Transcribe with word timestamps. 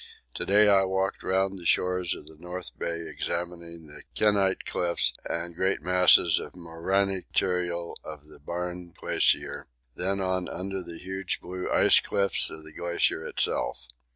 To 0.33 0.47
day 0.47 0.67
I 0.67 0.83
walked 0.83 1.21
round 1.21 1.59
the 1.59 1.65
shores 1.67 2.15
of 2.15 2.25
the 2.25 2.37
North 2.39 2.75
Bay 2.75 3.01
examining 3.07 3.85
the 3.85 4.01
kenyte 4.15 4.65
cliffs 4.65 5.13
and 5.29 5.53
great 5.55 5.83
masses 5.83 6.39
of 6.39 6.53
morainic 6.53 7.27
material 7.31 7.95
of 8.03 8.25
the 8.25 8.39
Barne 8.39 8.93
Glacier, 8.99 9.67
then 9.93 10.19
on 10.19 10.49
under 10.49 10.81
the 10.81 10.97
huge 10.97 11.39
blue 11.39 11.69
ice 11.71 11.99
cliffs 11.99 12.49
of 12.49 12.63
the 12.63 12.73
Glacier 12.73 13.23
itself. 13.27 13.85